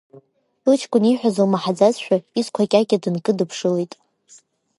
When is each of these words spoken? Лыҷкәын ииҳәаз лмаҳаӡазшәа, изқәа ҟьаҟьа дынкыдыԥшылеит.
Лыҷкәын 0.67 1.03
ииҳәаз 1.05 1.35
лмаҳаӡазшәа, 1.45 2.15
изқәа 2.39 2.69
ҟьаҟьа 2.71 2.97
дынкыдыԥшылеит. 3.03 3.93